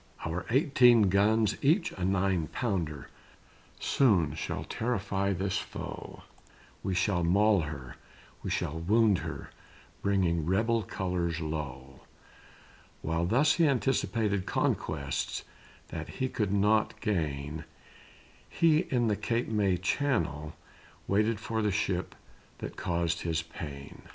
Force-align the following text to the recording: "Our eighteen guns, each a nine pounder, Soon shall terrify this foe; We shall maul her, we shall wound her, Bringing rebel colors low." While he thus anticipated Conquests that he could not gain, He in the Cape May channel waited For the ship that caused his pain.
"Our 0.25 0.47
eighteen 0.49 1.09
guns, 1.09 1.55
each 1.61 1.91
a 1.91 2.03
nine 2.03 2.47
pounder, 2.47 3.09
Soon 3.79 4.33
shall 4.33 4.63
terrify 4.63 5.31
this 5.31 5.59
foe; 5.59 6.23
We 6.81 6.95
shall 6.95 7.23
maul 7.23 7.59
her, 7.61 7.97
we 8.41 8.49
shall 8.49 8.79
wound 8.79 9.19
her, 9.19 9.51
Bringing 10.01 10.43
rebel 10.47 10.81
colors 10.81 11.39
low." 11.39 11.99
While 13.03 13.25
he 13.25 13.29
thus 13.29 13.59
anticipated 13.59 14.47
Conquests 14.47 15.43
that 15.89 16.09
he 16.09 16.29
could 16.29 16.51
not 16.51 16.99
gain, 16.99 17.65
He 18.49 18.79
in 18.89 19.05
the 19.07 19.15
Cape 19.15 19.49
May 19.49 19.77
channel 19.77 20.55
waited 21.07 21.39
For 21.39 21.61
the 21.61 21.69
ship 21.71 22.15
that 22.57 22.75
caused 22.75 23.21
his 23.21 23.43
pain. 23.43 24.01